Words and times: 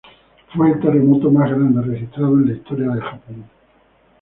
Fue 0.55 0.71
el 0.71 0.79
terremoto 0.79 1.29
más 1.29 1.47
grande 1.51 1.79
registrado 1.79 2.33
en 2.33 2.47
la 2.47 2.53
historia 2.53 2.89
de 2.89 3.01
Japón. 3.01 3.43